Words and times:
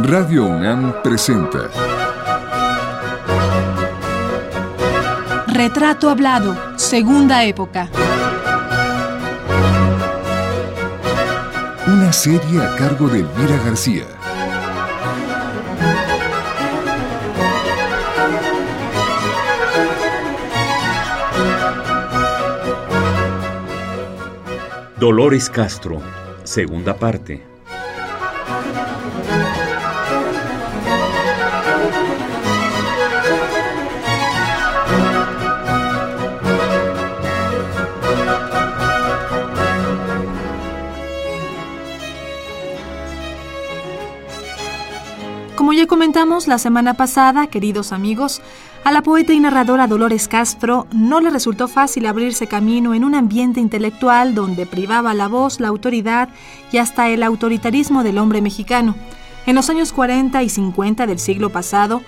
Radio 0.00 0.46
UNAM 0.46 1.02
presenta 1.02 1.68
Retrato 5.48 6.08
Hablado, 6.08 6.56
Segunda 6.76 7.42
Época. 7.42 7.90
Una 11.88 12.12
serie 12.12 12.62
a 12.62 12.76
cargo 12.76 13.08
de 13.08 13.20
Elvira 13.20 13.56
García. 13.64 14.04
Dolores 24.96 25.50
Castro, 25.50 26.00
segunda 26.44 26.94
parte. 26.94 27.48
Como 45.58 45.72
ya 45.72 45.88
comentamos 45.88 46.46
la 46.46 46.56
semana 46.56 46.94
pasada, 46.94 47.48
queridos 47.48 47.90
amigos, 47.90 48.40
a 48.84 48.92
la 48.92 49.02
poeta 49.02 49.32
y 49.32 49.40
narradora 49.40 49.88
Dolores 49.88 50.28
Castro 50.28 50.86
no 50.92 51.20
le 51.20 51.30
resultó 51.30 51.66
fácil 51.66 52.06
abrirse 52.06 52.46
camino 52.46 52.94
en 52.94 53.02
un 53.02 53.16
ambiente 53.16 53.58
intelectual 53.58 54.36
donde 54.36 54.66
privaba 54.66 55.14
la 55.14 55.26
voz, 55.26 55.58
la 55.58 55.66
autoridad 55.66 56.28
y 56.70 56.78
hasta 56.78 57.08
el 57.08 57.24
autoritarismo 57.24 58.04
del 58.04 58.18
hombre 58.18 58.40
mexicano. 58.40 58.94
En 59.46 59.56
los 59.56 59.68
años 59.68 59.92
40 59.92 60.44
y 60.44 60.48
50 60.48 61.08
del 61.08 61.18
siglo 61.18 61.50
pasado, 61.50 62.02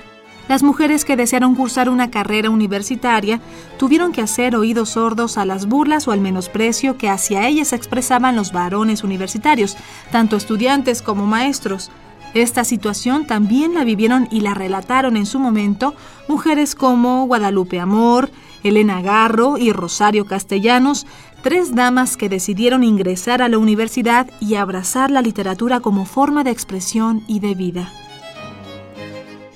las 0.46 0.62
mujeres 0.62 1.04
que 1.04 1.16
desearon 1.16 1.56
cursar 1.56 1.88
una 1.88 2.08
carrera 2.08 2.50
universitaria 2.50 3.40
tuvieron 3.78 4.12
que 4.12 4.22
hacer 4.22 4.54
oídos 4.54 4.90
sordos 4.90 5.38
a 5.38 5.44
las 5.44 5.66
burlas 5.66 6.06
o 6.06 6.12
al 6.12 6.20
menosprecio 6.20 6.96
que 6.96 7.08
hacia 7.08 7.48
ellas 7.48 7.72
expresaban 7.72 8.36
los 8.36 8.52
varones 8.52 9.02
universitarios, 9.02 9.76
tanto 10.12 10.36
estudiantes 10.36 11.02
como 11.02 11.26
maestros. 11.26 11.90
Esta 12.34 12.62
situación 12.62 13.26
también 13.26 13.74
la 13.74 13.84
vivieron 13.84 14.28
y 14.30 14.40
la 14.40 14.54
relataron 14.54 15.16
en 15.16 15.26
su 15.26 15.40
momento 15.40 15.94
mujeres 16.28 16.76
como 16.76 17.26
Guadalupe 17.26 17.80
Amor, 17.80 18.30
Elena 18.62 19.02
Garro 19.02 19.58
y 19.58 19.72
Rosario 19.72 20.26
Castellanos, 20.26 21.06
tres 21.42 21.74
damas 21.74 22.16
que 22.16 22.28
decidieron 22.28 22.84
ingresar 22.84 23.42
a 23.42 23.48
la 23.48 23.58
universidad 23.58 24.30
y 24.40 24.54
abrazar 24.54 25.10
la 25.10 25.22
literatura 25.22 25.80
como 25.80 26.04
forma 26.04 26.44
de 26.44 26.50
expresión 26.50 27.24
y 27.26 27.40
de 27.40 27.54
vida. 27.54 27.92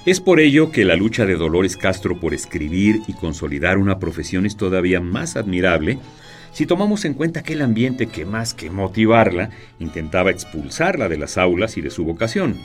Es 0.04 0.20
por 0.20 0.40
ello 0.40 0.70
que 0.70 0.84
la 0.84 0.96
lucha 0.96 1.24
de 1.24 1.36
Dolores 1.36 1.76
Castro 1.76 2.18
por 2.18 2.34
escribir 2.34 3.02
y 3.06 3.14
consolidar 3.14 3.78
una 3.78 3.98
profesión 3.98 4.46
es 4.46 4.56
todavía 4.56 5.00
más 5.00 5.36
admirable 5.36 5.98
si 6.54 6.66
tomamos 6.66 7.04
en 7.04 7.14
cuenta 7.14 7.40
aquel 7.40 7.62
ambiente 7.62 8.06
que 8.06 8.24
más 8.24 8.54
que 8.54 8.70
motivarla, 8.70 9.50
intentaba 9.80 10.30
expulsarla 10.30 11.08
de 11.08 11.18
las 11.18 11.36
aulas 11.36 11.76
y 11.76 11.80
de 11.80 11.90
su 11.90 12.04
vocación. 12.04 12.56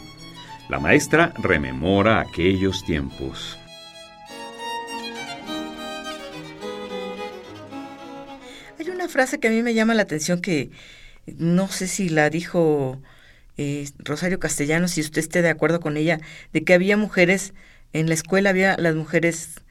La 0.69 0.79
maestra 0.79 1.33
rememora 1.41 2.19
aquellos 2.19 2.85
tiempos. 2.85 3.57
Hay 8.79 8.89
una 8.89 9.09
frase 9.09 9.39
que 9.39 9.47
a 9.47 9.51
mí 9.51 9.63
me 9.63 9.73
llama 9.73 9.95
la 9.95 10.03
atención 10.03 10.39
que 10.39 10.69
no 11.25 11.67
sé 11.67 11.87
si 11.87 12.09
la 12.09 12.29
dijo 12.29 13.01
eh, 13.57 13.89
Rosario 13.97 14.39
Castellanos, 14.39 14.91
si 14.91 15.01
usted 15.01 15.17
esté 15.17 15.41
de 15.41 15.49
acuerdo 15.49 15.79
con 15.79 15.97
ella, 15.97 16.19
de 16.53 16.63
que 16.63 16.75
había 16.75 16.95
mujeres, 16.95 17.55
en 17.91 18.07
la 18.07 18.13
escuela 18.13 18.51
había 18.51 18.77
las 18.77 18.93
mujeres 18.93 19.61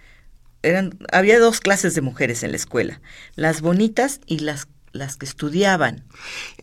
eran, 0.63 0.99
había 1.13 1.39
dos 1.39 1.61
clases 1.61 1.95
de 1.95 2.01
mujeres 2.01 2.43
en 2.43 2.51
la 2.51 2.57
escuela, 2.57 3.01
las 3.37 3.61
bonitas 3.61 4.21
y 4.27 4.41
las, 4.41 4.69
las 4.93 5.17
que 5.17 5.27
estudiaban. 5.27 6.05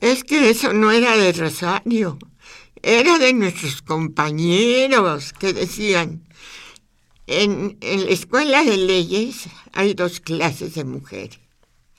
Es 0.01 0.23
que 0.23 0.49
eso 0.49 0.73
no 0.73 0.91
era 0.91 1.17
de 1.17 1.31
Rosario, 1.33 2.19
era 2.81 3.17
de 3.17 3.33
nuestros 3.33 3.81
compañeros 3.81 5.33
que 5.33 5.53
decían, 5.53 6.23
en, 7.27 7.77
en 7.81 8.05
la 8.05 8.11
escuela 8.11 8.63
de 8.63 8.77
leyes 8.77 9.47
hay 9.73 9.93
dos 9.93 10.19
clases 10.19 10.75
de 10.75 10.83
mujeres. 10.83 11.39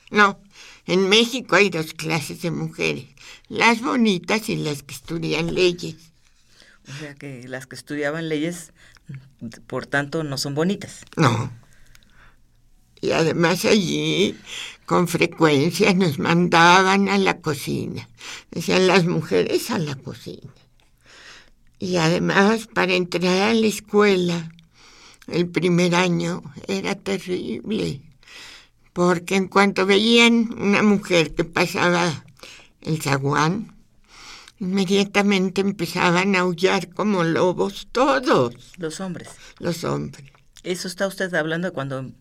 No, 0.09 0.39
en 0.85 1.09
México 1.09 1.57
hay 1.57 1.69
dos 1.69 1.93
clases 1.93 2.41
de 2.41 2.51
mujeres, 2.51 3.05
las 3.49 3.81
bonitas 3.81 4.47
y 4.47 4.55
las 4.55 4.83
que 4.83 4.93
estudian 4.93 5.53
leyes. 5.53 5.95
O 6.87 6.93
sea 6.93 7.15
que 7.15 7.45
las 7.47 7.67
que 7.67 7.75
estudiaban 7.75 8.29
leyes, 8.29 8.71
por 9.67 9.85
tanto, 9.85 10.23
no 10.23 10.37
son 10.37 10.55
bonitas. 10.55 11.01
No. 11.17 11.51
Y 13.01 13.11
además 13.11 13.65
allí 13.65 14.35
con 14.85 15.07
frecuencia 15.07 15.93
nos 15.93 16.17
mandaban 16.17 17.09
a 17.09 17.17
la 17.17 17.41
cocina. 17.41 18.07
Decían 18.51 18.87
las 18.87 19.05
mujeres 19.05 19.69
a 19.69 19.79
la 19.79 19.95
cocina. 19.95 20.53
Y 21.79 21.97
además 21.97 22.67
para 22.73 22.93
entrar 22.93 23.49
a 23.49 23.53
la 23.53 23.67
escuela 23.67 24.49
el 25.27 25.47
primer 25.49 25.93
año 25.93 26.41
era 26.67 26.95
terrible. 26.95 28.01
Porque 28.93 29.35
en 29.35 29.47
cuanto 29.47 29.85
veían 29.85 30.53
una 30.57 30.81
mujer 30.81 31.35
que 31.35 31.43
pasaba 31.43 32.25
el 32.81 33.01
zaguán, 33.01 33.75
inmediatamente 34.59 35.61
empezaban 35.61 36.35
a 36.35 36.39
aullar 36.39 36.93
como 36.93 37.23
lobos 37.23 37.87
todos. 37.91 38.55
Los 38.77 38.99
hombres. 39.01 39.29
Los 39.59 39.83
hombres. 39.83 40.36
Eso 40.67 40.89
está 40.89 41.07
usted 41.07 41.33
hablando 41.33 41.69
de 41.69 41.73
cuando 41.73 42.11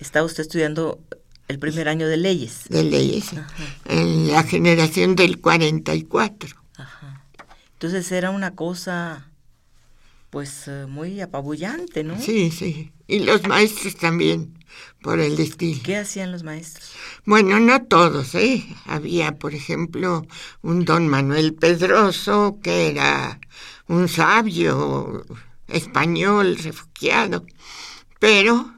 estaba 0.00 0.26
usted 0.26 0.42
estudiando 0.42 0.98
el 1.46 1.60
primer 1.60 1.88
año 1.88 2.08
de 2.08 2.16
leyes. 2.16 2.64
De 2.68 2.82
leyes, 2.82 3.32
Ajá. 3.32 3.46
en 3.84 4.26
la 4.26 4.42
generación 4.42 5.14
del 5.14 5.40
44. 5.40 6.50
Ajá. 6.78 7.24
Entonces 7.74 8.10
era 8.10 8.30
una 8.30 8.56
cosa, 8.56 9.28
pues, 10.30 10.68
muy 10.88 11.20
apabullante, 11.20 12.02
¿no? 12.02 12.20
Sí, 12.20 12.50
sí. 12.50 12.90
Y 13.06 13.20
los 13.20 13.46
maestros 13.46 13.94
también, 13.94 14.58
por 15.00 15.20
el 15.20 15.38
estilo. 15.38 15.80
¿Qué 15.84 15.96
hacían 15.96 16.32
los 16.32 16.42
maestros? 16.42 16.90
Bueno, 17.24 17.60
no 17.60 17.84
todos, 17.84 18.34
¿eh? 18.34 18.64
Había, 18.86 19.36
por 19.36 19.54
ejemplo, 19.54 20.26
un 20.62 20.84
don 20.84 21.06
Manuel 21.06 21.54
Pedroso, 21.54 22.58
que 22.64 22.88
era 22.88 23.38
un 23.86 24.08
sabio 24.08 25.24
español 25.68 26.56
refugiado, 26.58 27.46
pero 28.22 28.72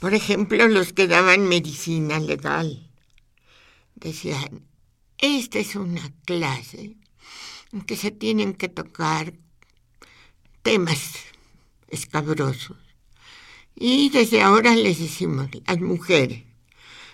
por 0.00 0.14
ejemplo, 0.14 0.66
los 0.66 0.94
que 0.94 1.06
daban 1.06 1.46
medicina 1.46 2.18
legal 2.18 2.88
decían, 3.96 4.66
esta 5.18 5.58
es 5.58 5.76
una 5.76 6.10
clase 6.24 6.96
en 7.70 7.82
que 7.82 7.96
se 7.96 8.10
tienen 8.10 8.54
que 8.54 8.70
tocar 8.70 9.34
temas 10.62 11.16
escabrosos. 11.88 12.78
Y 13.74 14.08
desde 14.08 14.40
ahora 14.40 14.74
les 14.74 15.00
decimos, 15.00 15.50
las 15.66 15.78
mujeres, 15.78 16.42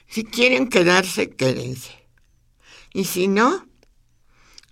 si 0.06 0.22
quieren 0.22 0.68
quedarse, 0.68 1.30
quédense. 1.30 2.06
Y 2.94 3.06
si 3.06 3.26
no, 3.26 3.66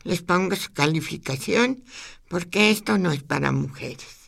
les 0.05 0.23
pongo 0.23 0.55
su 0.55 0.73
calificación 0.73 1.83
porque 2.29 2.71
esto 2.71 2.97
no 2.97 3.11
es 3.11 3.25
para 3.25 3.51
mujeres. 3.51 4.26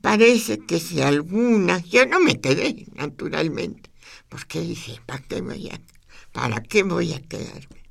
Parece 0.00 0.58
que 0.60 0.78
si 0.78 1.00
alguna, 1.00 1.80
yo 1.80 2.06
no 2.06 2.20
me 2.20 2.40
quedé, 2.40 2.86
naturalmente, 2.94 3.90
porque 4.28 4.60
dije, 4.60 5.00
¿para 5.06 5.22
qué 5.24 5.40
voy 5.40 5.70
a, 5.70 5.80
para 6.30 6.62
qué 6.62 6.84
voy 6.84 7.12
a 7.12 7.20
quedarme? 7.20 7.82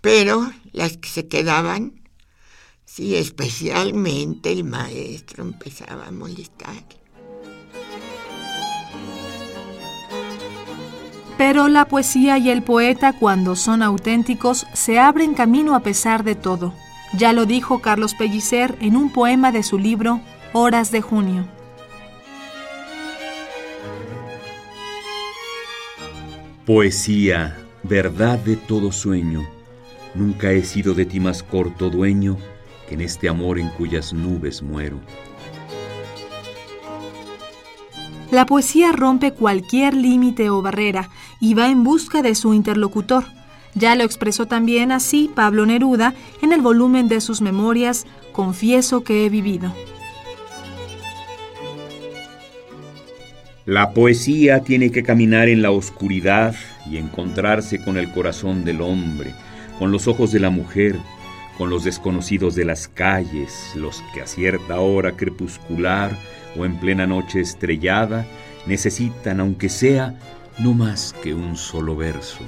Pero 0.00 0.52
las 0.72 0.96
que 0.96 1.08
se 1.08 1.28
quedaban, 1.28 2.02
sí, 2.84 3.14
especialmente 3.14 4.50
el 4.50 4.64
maestro 4.64 5.44
empezaba 5.44 6.08
a 6.08 6.10
molestar. 6.10 6.84
Pero 11.38 11.68
la 11.68 11.86
poesía 11.86 12.38
y 12.38 12.50
el 12.50 12.64
poeta, 12.64 13.16
cuando 13.16 13.54
son 13.54 13.82
auténticos, 13.82 14.66
se 14.74 14.98
abren 14.98 15.34
camino 15.34 15.76
a 15.76 15.80
pesar 15.80 16.24
de 16.24 16.34
todo. 16.34 16.74
Ya 17.16 17.32
lo 17.32 17.46
dijo 17.46 17.80
Carlos 17.80 18.14
Pellicer 18.14 18.76
en 18.80 18.96
un 18.96 19.12
poema 19.12 19.52
de 19.52 19.62
su 19.62 19.78
libro 19.78 20.20
Horas 20.54 20.90
de 20.90 21.00
junio. 21.00 21.46
Poesía, 26.66 27.56
verdad 27.82 28.38
de 28.38 28.56
todo 28.56 28.92
sueño, 28.92 29.48
nunca 30.14 30.52
he 30.52 30.62
sido 30.62 30.92
de 30.92 31.06
ti 31.06 31.20
más 31.20 31.42
corto 31.42 31.88
dueño 31.88 32.36
que 32.86 32.96
en 32.96 33.00
este 33.00 33.30
amor 33.30 33.58
en 33.58 33.70
cuyas 33.70 34.12
nubes 34.12 34.62
muero. 34.62 35.00
La 38.30 38.44
poesía 38.44 38.92
rompe 38.92 39.32
cualquier 39.32 39.94
límite 39.94 40.50
o 40.50 40.60
barrera 40.60 41.08
y 41.40 41.54
va 41.54 41.70
en 41.70 41.82
busca 41.82 42.20
de 42.20 42.34
su 42.34 42.52
interlocutor. 42.52 43.24
Ya 43.74 43.94
lo 43.94 44.04
expresó 44.04 44.44
también 44.44 44.92
así 44.92 45.30
Pablo 45.34 45.64
Neruda 45.64 46.12
en 46.42 46.52
el 46.52 46.60
volumen 46.60 47.08
de 47.08 47.22
sus 47.22 47.40
memorias 47.40 48.04
Confieso 48.32 49.02
que 49.02 49.24
he 49.24 49.30
vivido. 49.30 49.72
La 53.64 53.90
poesía 53.90 54.64
tiene 54.64 54.90
que 54.90 55.04
caminar 55.04 55.48
en 55.48 55.62
la 55.62 55.70
oscuridad 55.70 56.56
y 56.90 56.96
encontrarse 56.96 57.78
con 57.78 57.96
el 57.96 58.10
corazón 58.10 58.64
del 58.64 58.80
hombre, 58.80 59.32
con 59.78 59.92
los 59.92 60.08
ojos 60.08 60.32
de 60.32 60.40
la 60.40 60.50
mujer, 60.50 60.98
con 61.56 61.70
los 61.70 61.84
desconocidos 61.84 62.56
de 62.56 62.64
las 62.64 62.88
calles, 62.88 63.72
los 63.76 64.02
que 64.12 64.22
a 64.22 64.26
cierta 64.26 64.80
hora 64.80 65.12
crepuscular 65.12 66.10
o 66.56 66.64
en 66.64 66.80
plena 66.80 67.06
noche 67.06 67.40
estrellada 67.40 68.26
necesitan, 68.66 69.38
aunque 69.38 69.68
sea, 69.68 70.18
no 70.58 70.74
más 70.74 71.14
que 71.22 71.32
un 71.32 71.56
solo 71.56 71.94
verso. 71.94 72.40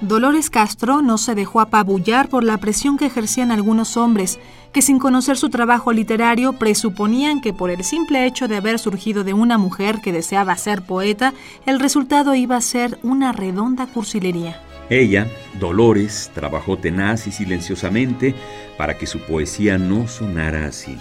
Dolores 0.00 0.48
Castro 0.48 1.02
no 1.02 1.18
se 1.18 1.34
dejó 1.34 1.60
apabullar 1.60 2.28
por 2.28 2.44
la 2.44 2.56
presión 2.58 2.96
que 2.96 3.06
ejercían 3.06 3.50
algunos 3.50 3.96
hombres, 3.98 4.38
que 4.76 4.82
sin 4.82 4.98
conocer 4.98 5.38
su 5.38 5.48
trabajo 5.48 5.90
literario 5.90 6.52
presuponían 6.52 7.40
que 7.40 7.54
por 7.54 7.70
el 7.70 7.82
simple 7.82 8.26
hecho 8.26 8.46
de 8.46 8.56
haber 8.56 8.78
surgido 8.78 9.24
de 9.24 9.32
una 9.32 9.56
mujer 9.56 10.02
que 10.02 10.12
deseaba 10.12 10.54
ser 10.58 10.82
poeta, 10.82 11.32
el 11.64 11.80
resultado 11.80 12.34
iba 12.34 12.56
a 12.56 12.60
ser 12.60 12.98
una 13.02 13.32
redonda 13.32 13.86
cursilería. 13.86 14.60
Ella, 14.90 15.28
Dolores, 15.58 16.30
trabajó 16.34 16.76
tenaz 16.76 17.26
y 17.26 17.32
silenciosamente 17.32 18.34
para 18.76 18.98
que 18.98 19.06
su 19.06 19.20
poesía 19.20 19.78
no 19.78 20.08
sonara 20.08 20.66
así. 20.66 20.98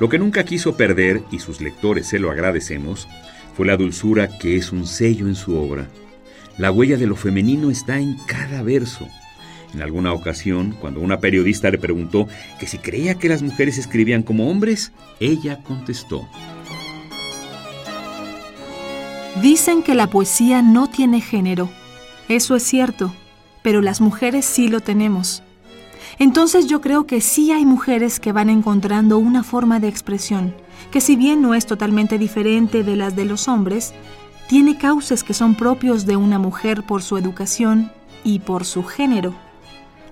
Lo 0.00 0.08
que 0.08 0.18
nunca 0.18 0.44
quiso 0.44 0.78
perder, 0.78 1.20
y 1.30 1.40
sus 1.40 1.60
lectores 1.60 2.06
se 2.06 2.18
lo 2.18 2.30
agradecemos, 2.30 3.06
fue 3.54 3.66
la 3.66 3.76
dulzura 3.76 4.38
que 4.38 4.56
es 4.56 4.72
un 4.72 4.86
sello 4.86 5.28
en 5.28 5.34
su 5.34 5.58
obra. 5.58 5.88
La 6.56 6.70
huella 6.70 6.96
de 6.96 7.06
lo 7.06 7.16
femenino 7.16 7.70
está 7.70 7.98
en 7.98 8.16
cada 8.26 8.62
verso. 8.62 9.06
En 9.74 9.82
alguna 9.82 10.12
ocasión, 10.12 10.74
cuando 10.80 11.00
una 11.00 11.20
periodista 11.20 11.70
le 11.70 11.78
preguntó 11.78 12.26
que 12.58 12.66
si 12.66 12.78
creía 12.78 13.16
que 13.16 13.28
las 13.28 13.42
mujeres 13.42 13.78
escribían 13.78 14.22
como 14.22 14.50
hombres, 14.50 14.92
ella 15.20 15.62
contestó. 15.62 16.28
Dicen 19.42 19.82
que 19.82 19.94
la 19.94 20.08
poesía 20.08 20.62
no 20.62 20.88
tiene 20.88 21.20
género. 21.20 21.68
Eso 22.28 22.56
es 22.56 22.62
cierto, 22.62 23.14
pero 23.62 23.82
las 23.82 24.00
mujeres 24.00 24.44
sí 24.44 24.68
lo 24.68 24.80
tenemos. 24.80 25.42
Entonces 26.18 26.66
yo 26.66 26.80
creo 26.80 27.06
que 27.06 27.20
sí 27.20 27.52
hay 27.52 27.64
mujeres 27.64 28.18
que 28.18 28.32
van 28.32 28.50
encontrando 28.50 29.18
una 29.18 29.44
forma 29.44 29.78
de 29.78 29.88
expresión, 29.88 30.54
que 30.90 31.00
si 31.00 31.14
bien 31.14 31.42
no 31.42 31.54
es 31.54 31.66
totalmente 31.66 32.18
diferente 32.18 32.82
de 32.82 32.96
las 32.96 33.14
de 33.14 33.26
los 33.26 33.46
hombres, 33.46 33.94
tiene 34.48 34.78
cauces 34.78 35.22
que 35.22 35.34
son 35.34 35.54
propios 35.54 36.06
de 36.06 36.16
una 36.16 36.38
mujer 36.38 36.82
por 36.82 37.02
su 37.02 37.16
educación 37.18 37.92
y 38.24 38.40
por 38.40 38.64
su 38.64 38.82
género. 38.82 39.47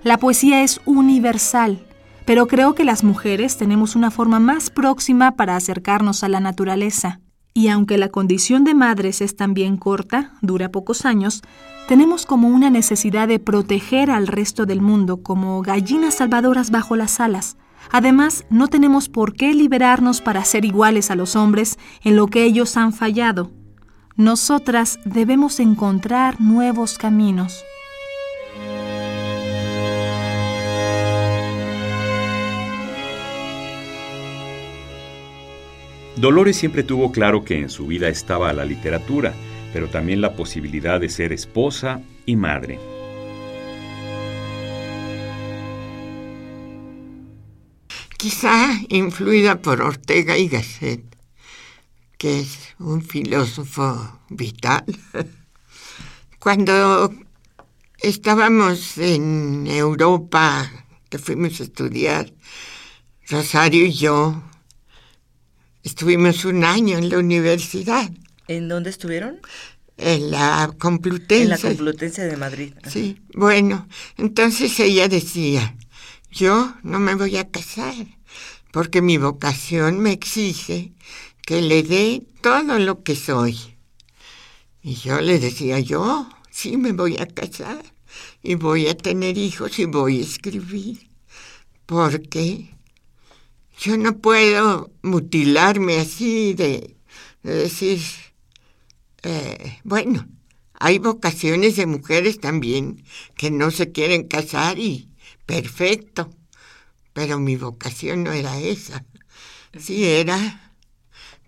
La 0.03 0.19
poesía 0.19 0.63
es 0.63 0.81
universal, 0.85 1.85
pero 2.25 2.47
creo 2.47 2.75
que 2.75 2.85
las 2.85 3.05
mujeres 3.05 3.57
tenemos 3.57 3.97
una 3.97 4.11
forma 4.11 4.41
más 4.41 4.71
próxima 4.71 5.33
para 5.33 5.57
acercarnos 5.57 6.23
a 6.23 6.29
la 6.29 6.41
naturaleza. 6.41 7.21
Y 7.55 7.69
aunque 7.69 7.97
la 7.97 8.11
condición 8.11 8.65
de 8.65 8.75
madres 8.75 9.23
es 9.23 9.35
también 9.35 9.79
corta, 9.79 10.35
dura 10.43 10.71
pocos 10.71 11.07
años, 11.07 11.43
tenemos 11.89 12.27
como 12.27 12.49
una 12.49 12.69
necesidad 12.69 13.29
de 13.29 13.39
proteger 13.39 14.11
al 14.11 14.27
resto 14.27 14.67
del 14.67 14.83
mundo 14.83 15.23
como 15.23 15.63
gallinas 15.63 16.15
salvadoras 16.15 16.71
bajo 16.71 16.97
las 16.97 17.19
alas. 17.21 17.57
Además, 17.91 18.45
no 18.51 18.69
tenemos 18.69 19.09
por 19.09 19.35
qué 19.35 19.55
liberarnos 19.55 20.21
para 20.21 20.45
ser 20.45 20.65
iguales 20.65 21.11
a 21.11 21.15
los 21.15 21.37
hombres 21.37 21.79
en 22.03 22.17
lo 22.17 22.27
que 22.27 22.45
ellos 22.45 22.77
han 22.77 22.93
fallado. 22.93 23.53
Nosotras 24.17 24.99
debemos 25.05 25.61
encontrar 25.61 26.41
nuevos 26.41 26.99
caminos. 26.99 27.65
Dolores 36.17 36.57
siempre 36.57 36.83
tuvo 36.83 37.13
claro 37.13 37.45
que 37.45 37.59
en 37.59 37.69
su 37.69 37.87
vida 37.87 38.09
estaba 38.09 38.53
la 38.53 38.65
literatura, 38.65 39.35
pero 39.73 39.89
también 39.89 40.21
la 40.21 40.35
posibilidad 40.35 40.99
de 41.01 41.09
ser 41.09 41.33
esposa 41.33 42.01
y 42.25 42.37
madre. 42.37 42.79
Quizá 48.17 48.81
influida 48.89 49.61
por 49.61 49.83
Ortega 49.83 50.39
y 50.39 50.49
Gasset 50.49 51.17
que 52.19 52.41
es 52.41 52.75
un 52.79 53.03
filósofo 53.03 54.21
vital. 54.29 54.85
Cuando 56.39 57.13
estábamos 57.99 58.99
en 58.99 59.67
Europa, 59.67 60.71
que 61.09 61.19
fuimos 61.19 61.61
a 61.61 61.65
estudiar, 61.65 62.33
Rosario 63.29 63.85
y 63.87 63.93
yo 63.93 64.43
estuvimos 65.87 66.45
un 66.45 66.65
año 66.65 66.99
en 66.99 67.09
la 67.11 67.19
universidad. 67.19 68.11
¿En 68.49 68.69
dónde 68.69 68.91
estuvieron? 68.91 69.41
En 69.97 70.33
la 70.33 70.75
Complutense. 70.79 71.45
En 71.45 71.49
la 71.49 71.59
Complutense 71.59 72.23
de 72.25 72.37
Madrid. 72.37 72.75
Sí, 72.89 73.23
bueno, 73.35 73.87
entonces 74.17 74.79
ella 74.81 75.07
decía, 75.07 75.77
yo 76.33 76.75
no 76.83 76.99
me 76.99 77.15
voy 77.15 77.37
a 77.37 77.49
casar 77.49 77.95
porque 78.73 79.01
mi 79.01 79.17
vocación 79.17 80.01
me 80.01 80.11
exige 80.13 80.93
que 81.43 81.63
le 81.63 81.85
dé 81.85 82.27
todo 82.43 82.81
lo 82.81 83.05
que 83.05 83.15
soy. 83.15 83.57
Y 84.83 84.95
yo 84.97 85.21
le 85.21 85.39
decía, 85.39 85.79
yo 85.79 86.29
sí 86.51 86.77
me 86.77 86.93
voy 86.93 87.17
a 87.19 87.27
casar 87.27 87.85
y 88.43 88.57
voy 88.57 88.89
a 88.89 88.97
tener 88.97 89.39
hijos 89.39 89.79
y 89.79 89.85
voy 89.85 90.19
a 90.19 90.25
escribir, 90.25 91.09
porque 91.87 92.76
yo 93.79 93.97
no 93.97 94.19
puedo 94.19 94.91
mutilarme 95.03 95.99
así 95.99 96.55
de, 96.55 96.97
decir, 97.43 98.01
eh, 99.23 99.79
bueno, 99.85 100.27
hay 100.75 100.99
vocaciones 100.99 101.77
de 101.77 101.87
mujeres 101.87 102.41
también 102.41 103.05
que 103.37 103.51
no 103.51 103.71
se 103.71 103.93
quieren 103.93 104.27
casar 104.27 104.79
y 104.79 105.09
perfecto, 105.47 106.31
pero 107.13 107.39
mi 107.39 107.57
vocación 107.57 108.25
no 108.25 108.33
era 108.33 108.59
esa, 108.59 109.05
sí 109.79 110.05
era 110.05 110.73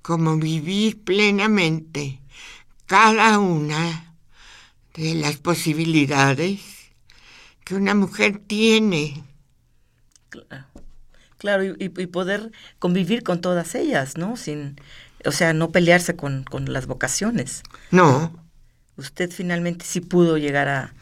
como 0.03 0.39
vivir 0.39 1.03
plenamente 1.03 2.21
cada 2.87 3.39
una 3.39 4.15
de 4.95 5.15
las 5.15 5.37
posibilidades 5.37 6.61
que 7.65 7.75
una 7.75 7.95
mujer 7.95 8.39
tiene. 8.39 9.23
Y, 11.79 11.89
poder 12.07 12.53
convivir 12.79 13.23
con 13.23 13.41
todas 13.41 13.75
ellas, 13.75 14.17
¿no? 14.17 14.37
Sin, 14.37 14.81
o 15.25 15.33
sea, 15.33 15.53
no 15.53 15.71
pelearse 15.71 16.17
con, 16.17 16.45
las 16.67 16.87
vocaciones. 16.87 17.63
No. 17.91 18.33
Usted 18.97 19.31
finalmente 19.31 19.85
sí 19.85 20.01
pudo 20.01 20.39
llegar 20.39 20.69
a, 20.69 20.95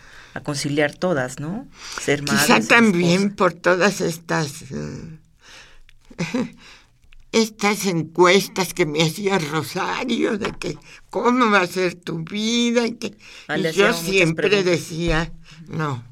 conciliar 0.43 0.95
todas, 0.95 1.41
¿no? 1.41 1.67
Ser 2.03 2.23
madre. 2.23 2.39
Quizá 2.39 2.61
también 2.61 3.35
por 3.35 3.55
todas 3.55 4.03
estas 4.03 4.65
eh, 4.71 5.19
estas 7.33 7.87
encuestas 7.87 8.75
que 8.75 8.85
me 8.85 9.03
hacía 9.03 9.39
Rosario 9.39 10.37
de 10.37 10.53
que 10.53 10.77
cómo 11.09 11.51
va 11.51 11.63
a 11.63 11.67
ser 11.67 11.95
tu 11.95 12.23
vida 12.23 12.87
y 12.87 12.93
que 12.93 13.17
ah, 13.49 13.57
yo 13.57 13.95
siempre 13.95 14.63
decía, 14.63 15.33
no, 15.69 16.05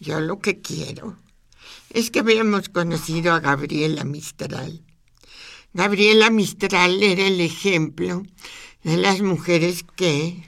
yo 0.00 0.20
lo 0.20 0.38
que 0.38 0.62
quiero 0.62 1.16
es 1.96 2.10
que 2.10 2.18
habíamos 2.18 2.68
conocido 2.68 3.32
a 3.32 3.40
Gabriela 3.40 4.04
Mistral. 4.04 4.82
Gabriela 5.72 6.28
Mistral 6.28 7.02
era 7.02 7.26
el 7.26 7.40
ejemplo 7.40 8.22
de 8.82 8.98
las 8.98 9.22
mujeres 9.22 9.82
que 9.96 10.46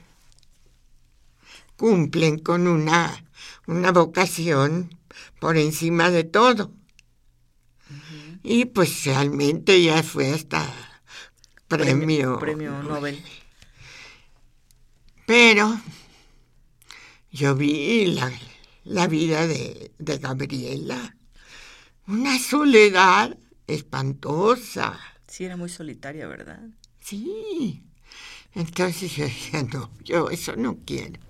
cumplen 1.78 2.38
con 2.38 2.66
una, 2.66 3.24
una 3.66 3.92
vocación 3.92 4.94
por 5.40 5.56
encima 5.56 6.10
de 6.10 6.24
todo. 6.24 6.70
Y 8.42 8.66
pues 8.66 9.06
realmente 9.06 9.82
ya 9.82 10.02
fue 10.02 10.34
hasta 10.34 10.70
premio. 11.66 12.38
Premio 12.38 12.82
Nobel. 12.82 13.24
Pero 15.26 15.80
yo 17.32 17.54
vi 17.54 18.04
la, 18.04 18.30
la 18.84 19.06
vida 19.06 19.46
de, 19.46 19.92
de 19.98 20.18
Gabriela. 20.18 21.14
Una 22.08 22.38
soledad 22.38 23.36
espantosa. 23.66 24.98
Sí, 25.26 25.44
era 25.44 25.58
muy 25.58 25.68
solitaria, 25.68 26.26
¿verdad? 26.26 26.60
Sí. 27.00 27.82
Entonces 28.54 29.14
yo 29.14 29.24
decía, 29.24 29.62
no, 29.70 29.90
yo 30.02 30.30
eso 30.30 30.56
no 30.56 30.78
quiero. 30.86 31.20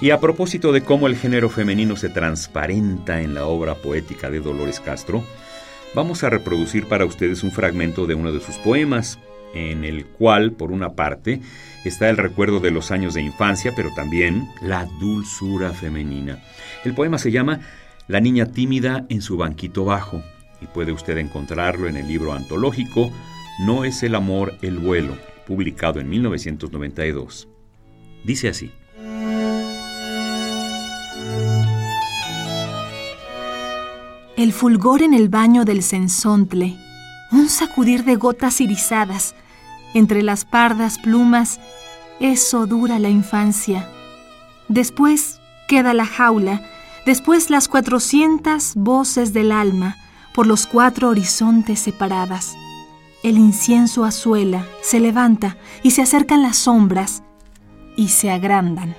Y 0.00 0.10
a 0.10 0.18
propósito 0.18 0.72
de 0.72 0.82
cómo 0.82 1.06
el 1.06 1.16
género 1.16 1.48
femenino 1.48 1.94
se 1.94 2.08
transparenta 2.08 3.22
en 3.22 3.34
la 3.34 3.46
obra 3.46 3.76
poética 3.76 4.30
de 4.30 4.40
Dolores 4.40 4.80
Castro, 4.80 5.24
vamos 5.94 6.24
a 6.24 6.30
reproducir 6.30 6.88
para 6.88 7.06
ustedes 7.06 7.44
un 7.44 7.52
fragmento 7.52 8.06
de 8.06 8.16
uno 8.16 8.32
de 8.32 8.40
sus 8.40 8.56
poemas, 8.56 9.20
en 9.54 9.84
el 9.84 10.06
cual, 10.06 10.52
por 10.52 10.72
una 10.72 10.94
parte, 10.94 11.40
está 11.84 12.10
el 12.10 12.16
recuerdo 12.16 12.60
de 12.60 12.70
los 12.70 12.90
años 12.90 13.14
de 13.14 13.22
infancia, 13.22 13.72
pero 13.74 13.90
también 13.94 14.48
la 14.62 14.86
dulzura 15.00 15.70
femenina. 15.72 16.38
El 16.84 16.94
poema 16.94 17.18
se 17.18 17.30
llama 17.30 17.60
La 18.08 18.20
niña 18.20 18.46
tímida 18.46 19.06
en 19.08 19.22
su 19.22 19.36
banquito 19.36 19.84
bajo, 19.84 20.22
y 20.60 20.66
puede 20.66 20.92
usted 20.92 21.18
encontrarlo 21.18 21.88
en 21.88 21.96
el 21.96 22.08
libro 22.08 22.32
antológico 22.32 23.10
No 23.60 23.84
es 23.84 24.02
el 24.02 24.14
amor 24.14 24.54
el 24.62 24.78
vuelo, 24.78 25.16
publicado 25.46 26.00
en 26.00 26.08
1992. 26.08 27.48
Dice 28.24 28.48
así. 28.48 28.72
El 34.36 34.52
fulgor 34.52 35.02
en 35.02 35.14
el 35.14 35.28
baño 35.28 35.64
del 35.64 35.82
sensontle, 35.82 36.76
un 37.30 37.48
sacudir 37.48 38.04
de 38.04 38.16
gotas 38.16 38.60
irisadas, 38.60 39.36
entre 39.94 40.22
las 40.22 40.44
pardas 40.44 40.98
plumas, 40.98 41.60
eso 42.20 42.66
dura 42.66 42.98
la 42.98 43.08
infancia. 43.08 43.88
Después 44.68 45.40
queda 45.68 45.94
la 45.94 46.06
jaula, 46.06 46.62
después 47.06 47.50
las 47.50 47.68
cuatrocientas 47.68 48.74
voces 48.74 49.32
del 49.32 49.52
alma, 49.52 49.96
por 50.34 50.46
los 50.46 50.66
cuatro 50.66 51.08
horizontes 51.08 51.78
separadas. 51.78 52.56
El 53.22 53.38
incienso 53.38 54.04
azuela, 54.04 54.66
se 54.82 55.00
levanta 55.00 55.56
y 55.82 55.92
se 55.92 56.02
acercan 56.02 56.42
las 56.42 56.56
sombras 56.56 57.22
y 57.96 58.08
se 58.08 58.30
agrandan. 58.30 58.94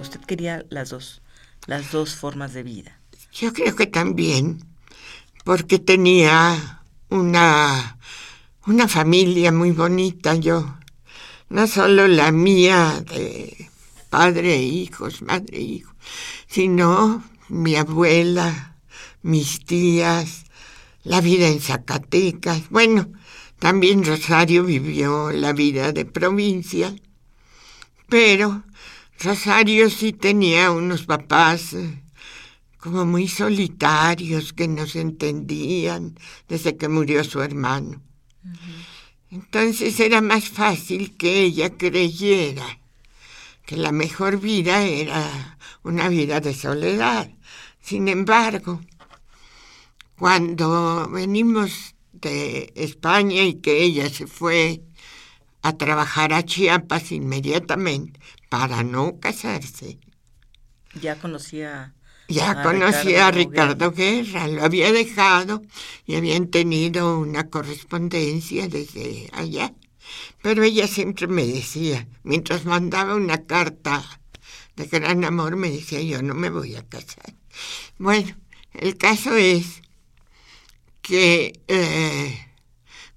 Usted 0.00 0.20
quería 0.20 0.64
las 0.70 0.90
dos, 0.90 1.22
las 1.66 1.92
dos 1.92 2.16
formas 2.16 2.54
de 2.54 2.62
vida. 2.62 2.98
Yo 3.32 3.52
creo 3.52 3.76
que 3.76 3.86
también, 3.86 4.64
porque 5.48 5.78
tenía 5.78 6.82
una, 7.08 7.96
una 8.66 8.86
familia 8.86 9.50
muy 9.50 9.70
bonita 9.70 10.34
yo, 10.34 10.76
no 11.48 11.66
solo 11.66 12.06
la 12.06 12.32
mía 12.32 13.02
de 13.10 13.70
padre 14.10 14.56
e 14.56 14.62
hijos, 14.62 15.22
madre 15.22 15.56
e 15.56 15.62
hijo, 15.62 15.94
sino 16.48 17.24
mi 17.48 17.76
abuela, 17.76 18.76
mis 19.22 19.64
tías, 19.64 20.44
la 21.02 21.22
vida 21.22 21.48
en 21.48 21.62
Zacatecas. 21.62 22.68
Bueno, 22.68 23.08
también 23.58 24.04
Rosario 24.04 24.64
vivió 24.64 25.30
la 25.30 25.54
vida 25.54 25.92
de 25.92 26.04
provincia, 26.04 26.94
pero 28.06 28.64
Rosario 29.18 29.88
sí 29.88 30.12
tenía 30.12 30.70
unos 30.72 31.06
papás 31.06 31.72
eh, 31.72 32.02
como 32.78 33.04
muy 33.04 33.28
solitarios 33.28 34.52
que 34.52 34.68
no 34.68 34.86
se 34.86 35.00
entendían 35.00 36.18
desde 36.48 36.76
que 36.76 36.88
murió 36.88 37.24
su 37.24 37.40
hermano. 37.42 38.00
Entonces 39.30 39.98
era 40.00 40.20
más 40.20 40.48
fácil 40.48 41.16
que 41.16 41.42
ella 41.42 41.76
creyera 41.76 42.78
que 43.66 43.76
la 43.76 43.92
mejor 43.92 44.40
vida 44.40 44.82
era 44.82 45.58
una 45.82 46.08
vida 46.08 46.40
de 46.40 46.54
soledad. 46.54 47.30
Sin 47.82 48.08
embargo, 48.08 48.80
cuando 50.18 51.06
venimos 51.10 51.94
de 52.12 52.72
España 52.74 53.42
y 53.42 53.54
que 53.54 53.82
ella 53.82 54.08
se 54.08 54.26
fue 54.26 54.82
a 55.62 55.76
trabajar 55.76 56.32
a 56.32 56.44
Chiapas 56.44 57.12
inmediatamente 57.12 58.18
para 58.48 58.82
no 58.82 59.20
casarse. 59.20 59.98
Ya 61.00 61.16
conocía. 61.16 61.94
Ya 62.28 62.62
conocía 62.62 63.28
a 63.28 63.30
Ricardo 63.30 63.90
Guerra, 63.90 64.48
lo 64.48 64.62
había 64.62 64.92
dejado 64.92 65.62
y 66.06 66.14
habían 66.14 66.48
tenido 66.48 67.18
una 67.18 67.48
correspondencia 67.48 68.68
desde 68.68 69.30
allá. 69.32 69.72
Pero 70.42 70.62
ella 70.62 70.86
siempre 70.86 71.26
me 71.26 71.46
decía, 71.46 72.06
mientras 72.24 72.66
mandaba 72.66 73.14
una 73.14 73.46
carta 73.46 74.20
de 74.76 74.86
gran 74.86 75.24
amor, 75.24 75.56
me 75.56 75.70
decía, 75.70 76.02
yo 76.02 76.22
no 76.22 76.34
me 76.34 76.50
voy 76.50 76.76
a 76.76 76.86
casar. 76.86 77.34
Bueno, 77.96 78.36
el 78.74 78.98
caso 78.98 79.34
es 79.34 79.80
que 81.00 81.58
eh, 81.66 82.46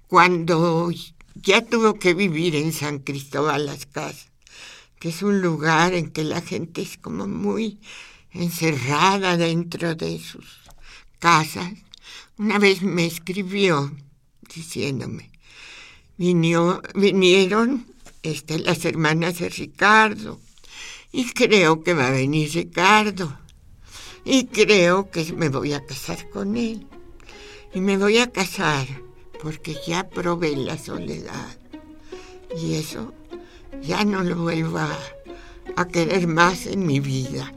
cuando 0.06 0.90
ya 1.34 1.62
tuvo 1.66 1.98
que 1.98 2.14
vivir 2.14 2.56
en 2.56 2.72
San 2.72 2.98
Cristóbal 3.00 3.66
Las 3.66 3.84
Casas, 3.84 4.32
que 4.98 5.10
es 5.10 5.22
un 5.22 5.42
lugar 5.42 5.92
en 5.92 6.10
que 6.10 6.24
la 6.24 6.40
gente 6.40 6.80
es 6.80 6.96
como 6.96 7.26
muy 7.26 7.78
encerrada 8.34 9.36
dentro 9.36 9.94
de 9.94 10.18
sus 10.18 10.62
casas, 11.18 11.72
una 12.38 12.58
vez 12.58 12.82
me 12.82 13.06
escribió 13.06 13.92
diciéndome, 14.54 15.30
vinieron 16.16 17.86
este, 18.22 18.58
las 18.58 18.84
hermanas 18.84 19.38
de 19.38 19.48
Ricardo 19.48 20.40
y 21.10 21.30
creo 21.32 21.82
que 21.82 21.94
va 21.94 22.08
a 22.08 22.12
venir 22.12 22.52
Ricardo 22.52 23.38
y 24.24 24.46
creo 24.46 25.10
que 25.10 25.32
me 25.32 25.48
voy 25.48 25.72
a 25.72 25.84
casar 25.84 26.28
con 26.30 26.56
él 26.56 26.86
y 27.74 27.80
me 27.80 27.96
voy 27.96 28.18
a 28.18 28.30
casar 28.30 28.86
porque 29.42 29.76
ya 29.86 30.08
probé 30.08 30.56
la 30.56 30.78
soledad 30.78 31.58
y 32.56 32.74
eso 32.74 33.12
ya 33.82 34.04
no 34.04 34.22
lo 34.22 34.36
vuelvo 34.36 34.78
a, 34.78 34.98
a 35.76 35.88
querer 35.88 36.26
más 36.26 36.66
en 36.66 36.86
mi 36.86 37.00
vida. 37.00 37.52